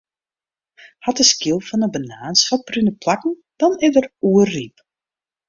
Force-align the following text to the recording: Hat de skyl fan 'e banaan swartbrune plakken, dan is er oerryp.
Hat 1.07 1.17
de 1.21 1.25
skyl 1.31 1.59
fan 1.67 1.85
'e 1.85 1.89
banaan 1.93 2.35
swartbrune 2.43 2.93
plakken, 3.01 3.33
dan 3.59 3.71
is 3.85 3.93
er 3.99 4.07
oerryp. 4.29 4.75